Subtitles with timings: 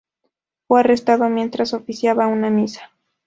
[0.67, 2.89] Fue arrestado mientras oficiaba una misa.